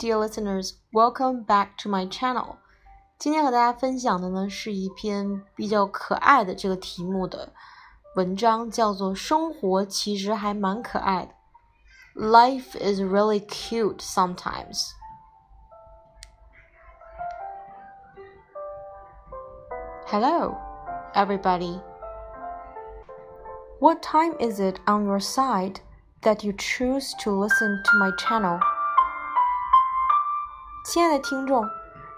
[0.00, 2.58] dear listeners, welcome back to my channel.
[3.18, 7.54] 今天和大家分享的呢是一篇比较可爱的这个题目的
[8.14, 11.32] 文章，叫做《生活其实还蛮可爱的》。
[12.30, 14.90] Life is really cute sometimes.
[20.06, 20.58] Hello,
[21.14, 21.80] everybody.
[23.80, 25.80] What time is it on your side
[26.20, 28.60] that you choose to listen to my channel?
[30.83, 31.69] 亲爱的听众，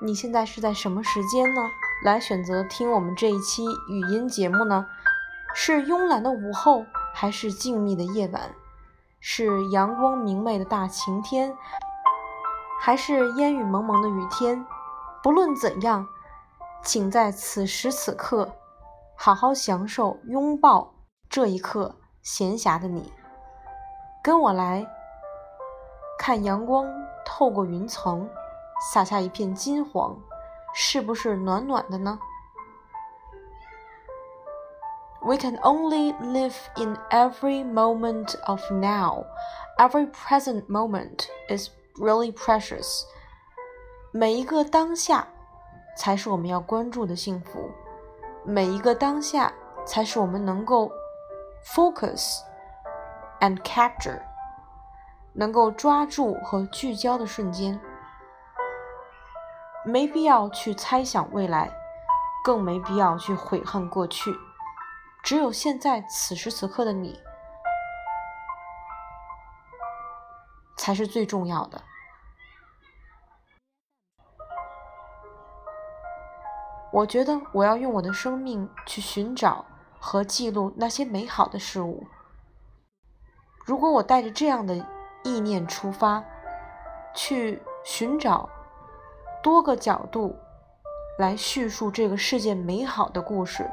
[0.00, 1.60] 你现在是在什么时间呢？
[2.04, 4.86] 来选择听我们这一期语音节目呢？
[5.52, 8.54] 是慵懒的午后，还是静谧的夜晚？
[9.18, 11.56] 是阳光明媚的大晴天，
[12.80, 14.64] 还是烟雨蒙蒙的雨天？
[15.22, 16.06] 不论怎样。
[16.84, 18.56] 请在此时此刻，
[19.16, 20.94] 好好享受拥抱
[21.28, 23.12] 这一刻闲暇的你。
[24.22, 24.84] 跟我来
[26.18, 26.86] 看阳光
[27.24, 28.28] 透过云层，
[28.91, 30.17] 洒下一片金黄，
[30.73, 32.19] 是不是暖暖的呢？
[35.21, 39.25] We can only live in every moment of now.
[39.77, 43.03] Every present moment is really precious.
[44.11, 45.27] 每一个当下。
[45.97, 47.71] 才是我们要关注的幸福。
[48.45, 49.51] 每一个当下，
[49.83, 50.91] 才是我们能够
[51.65, 52.37] focus
[53.39, 54.21] and capture，
[55.33, 57.81] 能够抓住和聚焦的瞬间。
[59.84, 61.72] 没必要去猜想未来，
[62.44, 64.32] 更没必要去悔恨过去。
[65.22, 67.20] 只有现在此时此刻的你，
[70.76, 71.82] 才是最重要的。
[76.92, 79.64] 我觉得我要用我的生命去寻找
[79.98, 82.06] 和记录那些美好的事物。
[83.64, 84.76] 如果我带着这样的
[85.24, 86.22] 意念出发，
[87.14, 88.48] 去寻找
[89.42, 90.36] 多个角度
[91.18, 93.68] 来叙述这个世界美好的故事，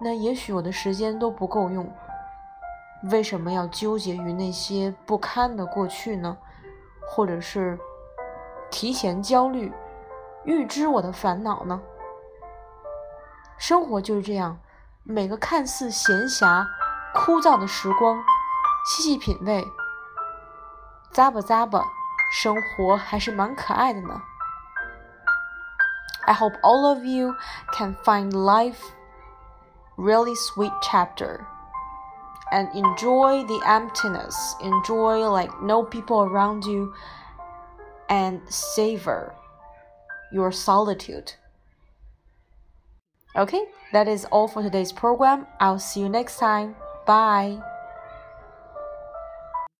[0.00, 1.90] 那也许我的时间都不够用。
[3.10, 6.36] 为什么要纠结于那些不堪的过去呢？
[7.08, 7.78] 或者是
[8.70, 9.72] 提前焦虑、
[10.44, 11.80] 预知我的烦恼呢？
[13.56, 14.58] 生活就是这样，
[15.04, 16.66] 每个看似闲暇、
[17.14, 18.22] 枯燥的时光，
[18.84, 19.66] 细细品味，
[21.12, 21.82] 咂吧咂吧，
[22.32, 24.20] 生活还是蛮可爱的呢。
[26.28, 27.34] I hope all of you
[27.72, 28.82] can find life
[29.96, 31.46] really sweet chapter
[32.52, 36.94] and enjoy the emptiness, enjoy like no people around you,
[38.10, 39.34] and savor
[40.30, 41.32] your solitude.
[43.34, 45.46] Okay, that is all for today's program.
[45.60, 46.76] I'll see you next time.
[47.06, 47.58] Bye.